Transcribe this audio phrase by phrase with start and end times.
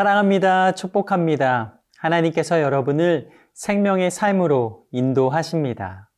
[0.00, 0.72] 사랑합니다.
[0.72, 1.78] 축복합니다.
[1.98, 6.10] 하나님께서 여러분을 생명의 삶으로 인도하십니다.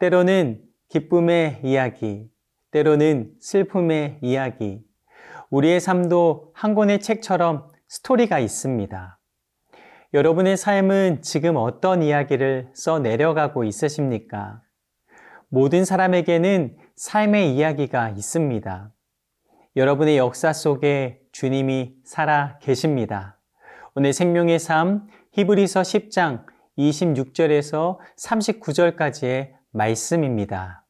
[0.00, 2.28] 때로는 기쁨의 이야기,
[2.72, 4.80] 때로는 슬픔의 이야기,
[5.50, 9.20] 우리의 삶도 한 권의 책처럼 스토리가 있습니다.
[10.12, 14.62] 여러분의 삶은 지금 어떤 이야기를 써 내려가고 있으십니까?
[15.48, 18.92] 모든 사람에게는 삶의 이야기가 있습니다.
[19.76, 23.38] 여러분의 역사 속에 주님이 살아 계십니다.
[23.94, 26.46] 오늘 생명의 삶 히브리서 10장
[26.78, 30.86] 26절에서 39절까지의 말씀입니다.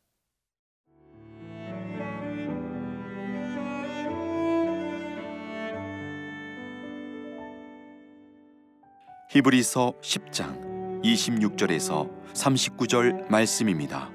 [9.30, 14.12] 히브리서 10장 26절에서 39절 말씀입니다.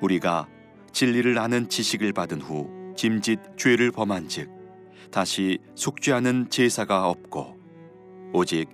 [0.00, 0.48] 우리가
[0.90, 4.50] 진리를 아는 지식을 받은 후 짐짓 죄를 범한즉
[5.10, 7.56] 다시 속죄하는 제사가 없고
[8.34, 8.68] 오직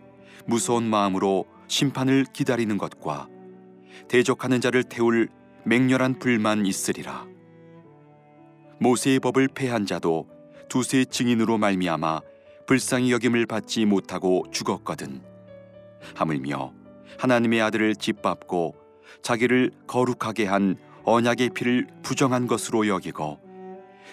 [0.47, 3.29] 무서운 마음으로 심판을 기다리는 것과
[4.09, 5.29] 대적하는 자를 태울
[5.65, 7.25] 맹렬한 불만 있으리라.
[8.81, 10.27] 모세의 법을 폐한 자도
[10.69, 12.21] 두세 증인으로 말미암아
[12.67, 15.23] 불쌍히 여김을 받지 못하고 죽었거든.
[16.17, 16.73] 하물며
[17.21, 18.75] 하나님의 아들을 짓밟고
[19.23, 20.75] 자기를 거룩하게 한
[21.05, 23.46] 언약의 피를 부정한 것으로 여기고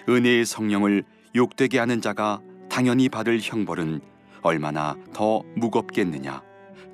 [0.08, 4.00] 은혜의 성령을 욕되게 하는 자가 당연히 받을 형벌은
[4.42, 6.42] 얼마나 더 무겁겠느냐?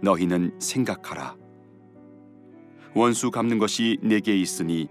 [0.02, 1.36] 너희는 생각하라.
[2.94, 4.88] 원수 갚는 것이 내게 있으니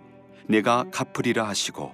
[0.47, 1.93] 내가 갚으리라 하시고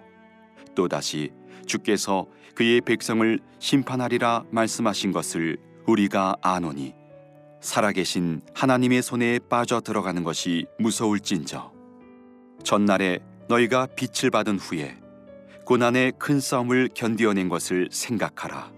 [0.75, 1.31] 또다시
[1.66, 6.93] 주께서 그의 백성을 심판하리라 말씀하신 것을 우리가 아노니
[7.59, 11.73] 살아계신 하나님의 손에 빠져 들어가는 것이 무서울진저.
[12.64, 14.97] 전날에 너희가 빛을 받은 후에
[15.65, 18.71] 고난의 큰 싸움을 견디어낸 것을 생각하라.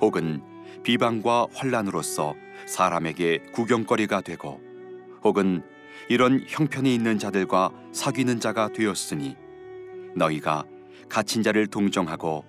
[0.00, 0.42] 혹은
[0.82, 2.34] 비방과 환란으로서
[2.66, 4.60] 사람에게 구경거리가 되고
[5.22, 5.62] 혹은
[6.08, 9.36] 이런 형편이 있는 자들과 사귀는 자가 되었으니
[10.16, 10.64] 너희가
[11.08, 12.44] 갇힌 자를 동정하고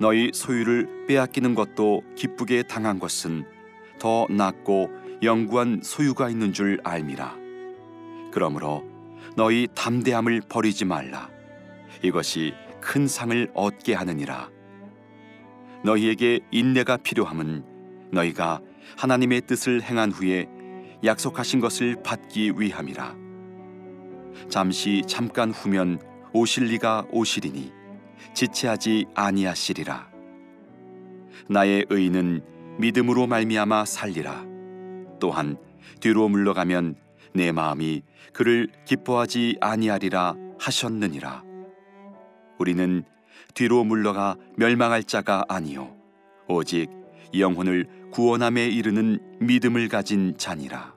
[0.00, 3.44] 너희 소유를 빼앗기는 것도 기쁘게 당한 것은
[3.98, 4.88] 더 낫고
[5.22, 7.36] 영구한 소유가 있는 줄 알미라.
[8.32, 8.82] 그러므로
[9.36, 11.33] 너희 담대함을 버리지 말라.
[12.02, 14.50] 이것이 큰 상을 얻게 하느니라.
[15.84, 17.64] 너희에게 인내가 필요함은
[18.10, 18.60] 너희가
[18.96, 20.48] 하나님의 뜻을 행한 후에
[21.04, 23.16] 약속하신 것을 받기 위함이라.
[24.48, 26.00] 잠시 잠깐 후면
[26.32, 27.72] 오실 리가 오시리니
[28.34, 30.10] 지체하지 아니하시리라.
[31.48, 32.42] 나의 의는
[32.78, 34.44] 믿음으로 말미암아 살리라.
[35.20, 35.56] 또한
[36.00, 36.96] 뒤로 물러가면
[37.34, 38.02] 내 마음이
[38.32, 41.53] 그를 기뻐하지 아니하리라 하셨느니라.
[42.58, 43.04] 우리는
[43.54, 45.94] 뒤로 물러가 멸망할 자가 아니요
[46.48, 46.88] 오직
[47.38, 50.94] 영혼을 구원함에 이르는 믿음을 가진 자니라.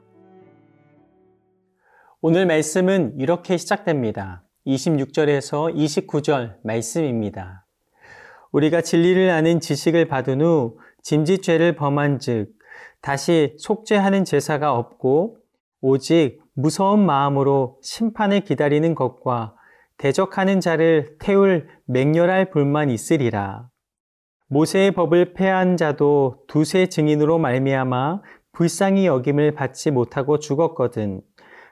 [2.22, 4.44] 오늘 말씀은 이렇게 시작됩니다.
[4.68, 7.66] 26절에서 29절 말씀입니다.
[8.52, 12.54] 우리가 진리를 아는 지식을 받은 후 짐짓죄를 범한 즉
[13.02, 15.38] 다시 속죄하는 제사가 없고
[15.82, 19.56] 오직 무서운 마음으로 심판을 기다리는 것과
[19.98, 23.70] 대적하는 자를 태울 맹렬할 불만 있으리라.
[24.48, 28.22] 모세의 법을 폐한 자도 두세 증인으로 말미암아
[28.54, 31.22] 불쌍히 여김을 받지 못하고 죽었거든.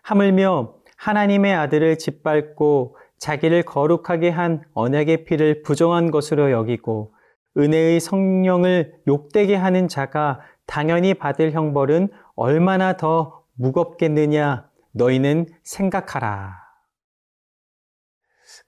[0.04, 7.14] 하물며 하나님의 아들을 짓밟고 자기를 거룩하게 한 언약의 피를 부정한 것으로 여기고
[7.58, 16.65] 은혜의 성령을 욕되게 하는 자가 당연히 받을 형벌은 얼마나 더 무겁겠느냐 너희는 생각하라.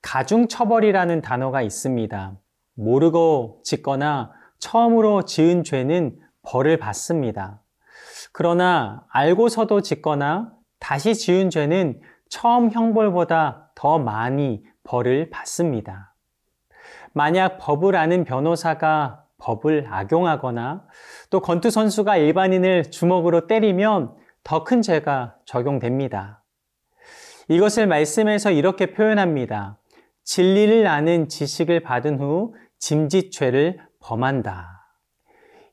[0.08, 2.38] 가중처벌이라는 단어가 있습니다.
[2.76, 7.62] 모르고 짓거나 처음으로 지은 죄는 벌을 받습니다.
[8.32, 12.00] 그러나 알고서도 짓거나 다시 지은 죄는
[12.30, 16.16] 처음 형벌보다 더 많이 벌을 받습니다.
[17.12, 20.86] 만약 법을 아는 변호사가 법을 악용하거나
[21.30, 24.16] 또 권투 선수가 일반인을 주먹으로 때리면
[24.46, 26.44] 더 큰 죄가 적용됩니다.
[27.50, 29.77] 이것을 말씀에서 이렇게 표현합니다.
[30.28, 34.68] 진리를 아는 지식을 받은 후 짐짓죄를 범한다.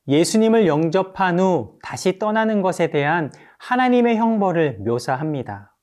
[0.06, 5.74] 예수님을 영접한 후 다시 떠나는 것에 대한 하나님의 형벌을 묘사합니다.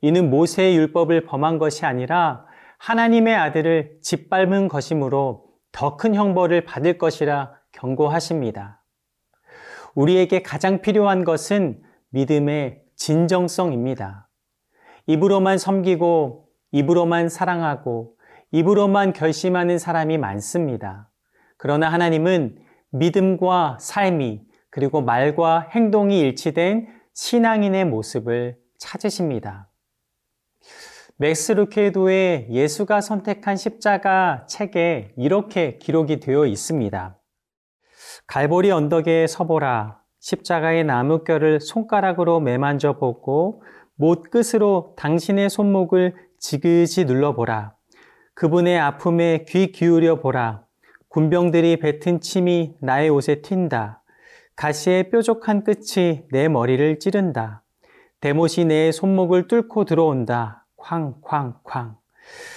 [0.00, 2.46] 이는 모세의 율법을 범한 것이 아니라
[2.78, 8.82] 하나님의 아들을 짓밟은 것이므로 더 큰 형벌을 받을 것이라 경고하십니다.
[9.94, 14.30] 우리에게 가장 필요한 것은 믿음의 진정성입니다.
[15.06, 18.14] 입으로만 섬기고 입으로만 사랑하고
[18.52, 21.10] 입으로만 결심하는 사람이 많습니다.
[21.56, 22.58] 그러나 하나님은
[22.90, 29.68] 믿음과 삶이 그리고 말과 행동이 일치된 신앙인의 모습을 찾으십니다.
[31.16, 37.18] 맥스 루케이도의 예수가 선택한 십자가 책에 이렇게 기록이 되어 있습니다.
[38.26, 40.00] 갈보리 언덕에 서보라.
[40.20, 43.62] 십자가의 나무결을 손가락으로 매만져 보고
[43.96, 47.74] 못 끝으로 당신의 손목을 지그시 눌러보라.
[48.34, 50.64] 그분의 아픔에 귀 기울여 보라.
[51.08, 53.98] 군병들이 뱉은 침이 나의 옷에 튄다.
[54.56, 57.62] 가시의 뾰족한 끝이 내 머리를 찌른다.
[58.20, 60.66] 대못이 내 손목을 뚫고 들어온다.
[60.76, 61.96] 쾅쾅쾅.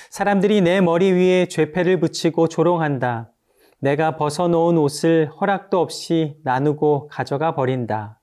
[0.09, 3.31] 사람들이 내 머리 위에 죄패를 붙이고 조롱한다.
[3.79, 8.21] 내가 벗어놓은 옷을 허락도 없이 나누고 가져가 버린다.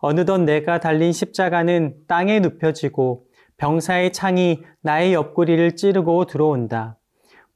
[0.00, 6.98] 어느덧 내가 달린 십자가는 땅에 눕혀지고 병사의 창이 나의 옆구리를 찌르고 들어온다.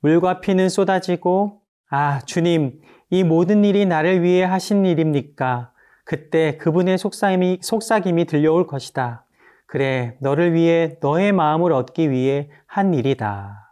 [0.01, 1.61] 물과 피는 쏟아지고
[1.91, 2.81] 아 주님
[3.11, 5.73] 이 모든 일이 나를 위해 하신 일입니까?
[6.05, 9.27] 그때 그분의 속삭임이, 속삭임이 들려올 것이다.
[9.67, 13.69] 그래, 너를 위해 너의 마음을 얻기 위해 한 일이다.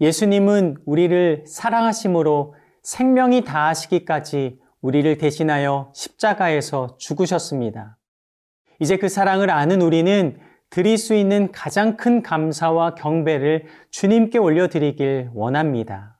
[0.00, 7.96] 예수님은 우리를 사랑하심으로 생명이 다하시기까지 우리를 대신하여 십자가에서 죽으셨습니다.
[8.80, 10.38] 이제 그 사랑을 아는 우리는
[10.70, 16.18] 드릴 수 있는 가장 큰 감사와 경배를 주님께 올려드리길 원합니다.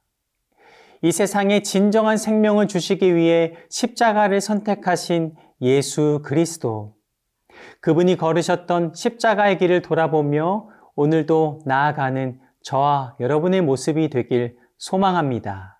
[1.02, 6.94] 이 세상에 진정한 생명을 주시기 위해 십자가를 선택하신 예수 그리스도.
[7.80, 15.73] 그분이 걸으셨던 십자가의 길을 돌아보며 오늘도 나아가는 저와 여러분의 모습이 되길 소망합니다.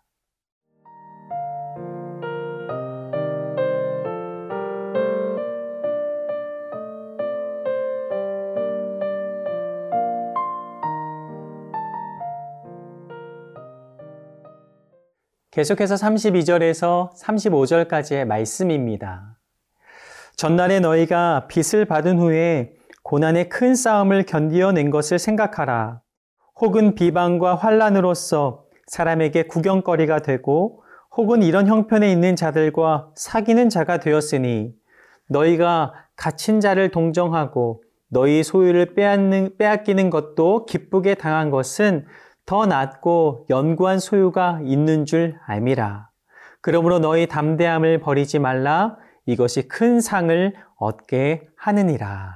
[15.55, 19.39] 계속해서 32절에서 35절까지의 말씀입니다.
[20.35, 22.73] 전날에 너희가 빚을 받은 후에
[23.05, 26.01] 고난의 큰 싸움을 견디어낸 것을 생각하라.
[26.57, 30.83] 혹은 비방과 환란으로서 사람에게 구경거리가 되고
[31.17, 34.75] 혹은 이런 형편에 있는 자들과 사귀는 자가 되었으니
[35.29, 42.07] 너희가 갇힌 자를 동정하고 너희 소유를 빼앗는, 빼앗기는 것도 기쁘게 당한 것은
[42.47, 46.11] 더 낫고 연구한 소유가 있는 줄 알미라.
[46.61, 48.97] 그러므로 너희 담대함을 버리지 말라.
[49.27, 52.33] 이것이 큰 상을 얻게 하느니라.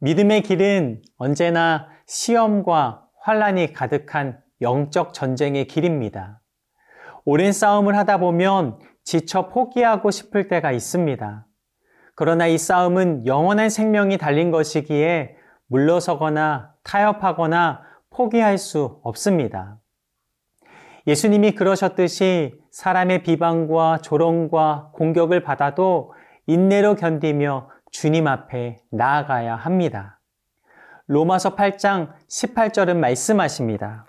[0.00, 6.40] 믿음의 길은 언제나 시험과 환란이 가득한 영적 전쟁의 길입니다.
[7.24, 11.46] 오랜 싸움을 하다 보면 지쳐 포기하고 싶을 때가 있습니다.
[12.14, 17.87] 그러나 이 싸움은 영원한 생명이 달린 것이기에 물러서거나 타협하거나
[18.18, 19.78] 포기할 수 없습니다.
[21.06, 26.12] 예수님이 그러셨듯이 사람의 비방과 조롱과 공격을 받아도
[26.48, 30.18] 인내로 견디며 주님 앞에 나아가야 합니다.
[31.06, 34.06] 로마서 8장 18절은 말씀하십니다.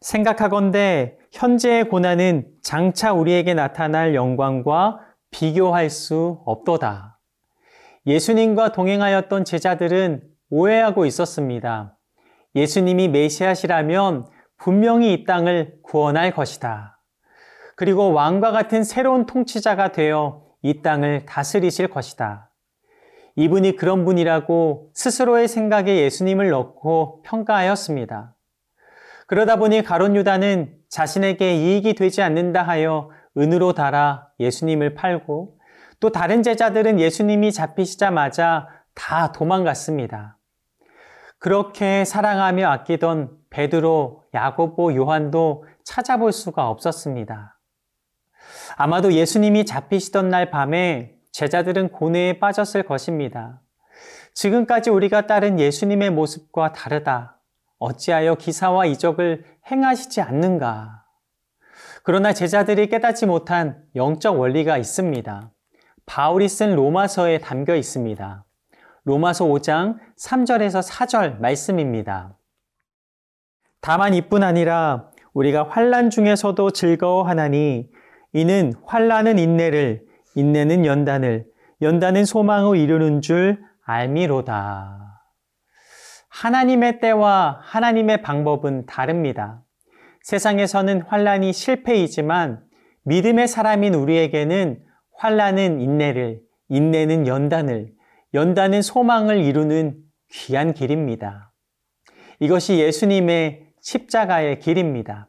[0.00, 5.00] 생각하건대 현재의 고난은 장차 우리에게 나타날 영광과
[5.30, 7.18] 비교할 수 없도다.
[8.06, 11.98] 예수님과 동행하였던 제자들은 오해하고 있었습니다.
[12.54, 14.26] 예수님이 메시아시라면
[14.58, 17.00] 분명히 이 땅을 구원할 것이다.
[17.76, 22.50] 그리고 왕과 같은 새로운 통치자가 되어 이 땅을 다스리실 것이다.
[23.36, 28.34] 이분이 그런 분이라고 스스로의 생각에 예수님을 넣고 평가하였습니다.
[29.26, 35.58] 그러다 보니 가론 유다는 자신에게 이익이 되지 않는다 하여 은으로 달아 예수님을 팔고
[35.98, 40.38] 또 다른 제자들은 예수님이 잡히시자마자 다 도망갔습니다.
[41.44, 47.60] 그렇게 사랑하며 아끼던 베드로, 야고보, 요한도 찾아볼 수가 없었습니다.
[48.76, 53.60] 아마도 예수님이 잡히시던 날 밤에 제자들은 고뇌에 빠졌을 것입니다.
[54.32, 57.36] 지금까지 우리가 따른 예수님의 모습과 다르다.
[57.78, 61.04] 어찌하여 기사와 이적을 행하시지 않는가?
[62.04, 65.50] 그러나 제자들이 깨닫지 못한 영적 원리가 있습니다.
[66.06, 68.46] 바울이 쓴 로마서에 담겨 있습니다.
[69.04, 72.38] 로마서 5장 3절에서 4절 말씀입니다.
[73.80, 77.90] 다만 이뿐 아니라 우리가 환란 중에서도 즐거워하나니
[78.32, 81.44] 이는 환란은 인내를 인내는 연단을
[81.82, 85.20] 연단은 소망을 이루는 줄 알미로다.
[86.30, 89.62] 하나님의 때와 하나님의 방법은 다릅니다.
[90.22, 92.64] 세상에서는 환란이 실패이지만
[93.04, 94.82] 믿음의 사람인 우리에게는
[95.16, 97.93] 환란은 인내를 인내는 연단을
[98.34, 99.96] 연다는 소망을 이루는
[100.30, 101.52] 귀한 길입니다.
[102.40, 105.28] 이것이 예수님의 십자가의 길입니다.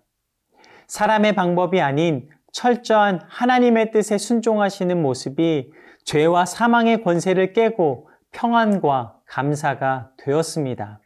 [0.87, 5.71] 사람의 방법이 아닌 철저한 하나님의 뜻에 순종하시는 모습이
[6.05, 10.99] 죄와 사망의 권세를 깨고 평안과 감사가 되었습니다.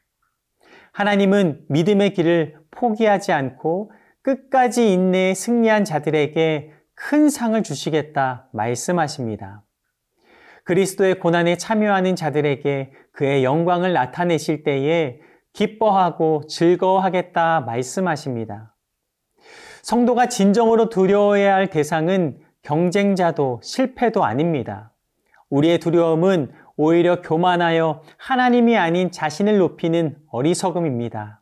[0.94, 3.92] 하나님은 믿음의 길을 포기하지 않고
[4.22, 9.64] 끝까지 인내에 승리한 자들에게 큰 상을 주시겠다 말씀하십니다.
[10.70, 15.20] 그리스도의 고난에 참여하는 자들에게 그의 영광을 나타내실 때에
[15.52, 18.76] 기뻐하고 즐거워하겠다 말씀하십니다.
[19.82, 24.94] 성도가 진정으로 두려워해야 할 대상은 경쟁자도 실패도 아닙니다.
[25.50, 31.42] 우리의 두려움은 오히려 교만하여 하나님이 아닌 자신을 높이는 어리석음입니다.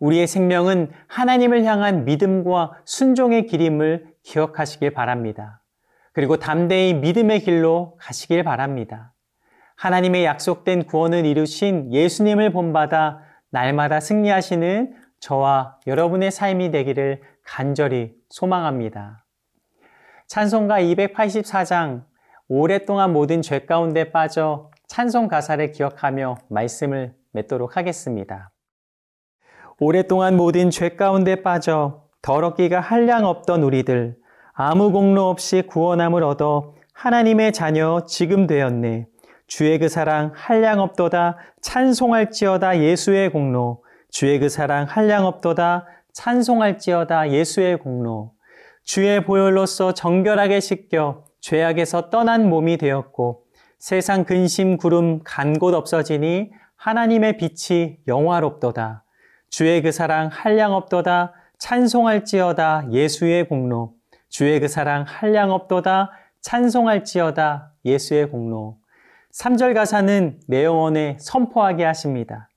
[0.00, 5.59] 우리의 생명은 하나님을 향한 믿음과 순종의 길임을 기억하시길 바랍니다.
[6.12, 9.14] 그리고 담대히 믿음의 길로 가시길 바랍니다.
[9.76, 19.24] 하나님의 약속된 구원을 이루신 예수님을 본받아 날마다 승리하시는 저와 여러분의 삶이 되기를 간절히 소망합니다.
[20.26, 22.04] 찬송가 284장
[22.48, 28.50] 오랫동안 모든 죄 가운데 빠져 찬송 가사를 기억하며 말씀을 맺도록 하겠습니다.
[29.78, 34.19] 오랫동안 모든 죄 가운데 빠져 더럽기가 한량 없던 우리들
[34.62, 39.06] 아무 공로 없이 구원함을 얻어 하나님의 자녀 지금 되었네.
[39.46, 43.82] 주의 그 사랑 한량 없도다 찬송할지어다 예수의 공로.
[44.10, 48.32] 주의 그 사랑 한량 없도다 찬송할지어다 예수의 공로.
[48.84, 53.44] 주의 보혈로서 정결하게 씻겨 죄악에서 떠난 몸이 되었고
[53.78, 59.04] 세상 근심 구름 간 곳 없어지니 하나님의 빛이 영화롭도다.
[59.48, 63.94] 주의 그 사랑 한량 없도다 찬송할지어다 예수의 공로
[64.30, 68.78] 주의 그 사랑 한량 없도다 찬송할지어다 예수의 공로
[69.32, 72.48] 3절 가사는 내 영혼에 선포하게 하십니다.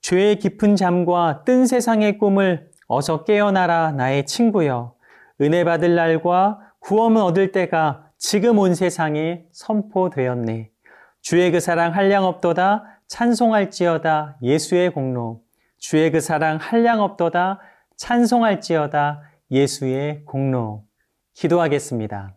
[0.00, 4.94] 죄의 깊은 잠과 뜬 세상의 꿈을 어서 깨어나라 나의 친구여.
[5.40, 10.70] 은혜 받을 날과 구원을 얻을 때가 지금 온 세상에 선포되었네.
[11.20, 15.42] 주의 그 사랑 한량 없도다 찬송할지어다 예수의 공로.
[15.78, 17.60] 주의 그 사랑 한량 없도다
[17.96, 20.85] 찬송할지어다 예수의 공로.
[21.36, 22.34] 기도하겠습니다.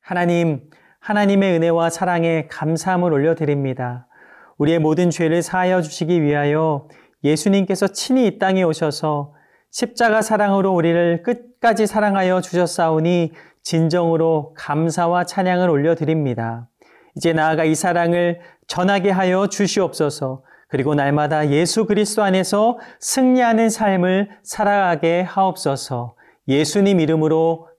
[0.00, 0.70] 하나님,
[1.00, 4.08] 하나님의 은혜와 사랑에 감사함을 올려드립니다.
[4.56, 6.88] 우리의 모든 죄를 사하여 주시기 위하여
[7.22, 9.34] 예수님께서 친히 이 땅에 오셔서
[9.70, 13.32] 십자가 사랑으로 우리를 끝까지 사랑하여 주셨사오니
[13.62, 16.68] 진정으로 감사와 찬양을 올려드립니다.
[17.16, 20.44] 이제 나아가 이 사랑을 전하게 하여 주시옵소서.
[20.68, 26.16] 그리고 날마다 예수 그리스도 안에서 승리하는 삶을 살아가게 하옵소서.
[26.48, 27.71] 예수님 이름으로